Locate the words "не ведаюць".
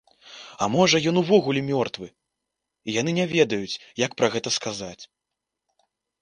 3.19-3.77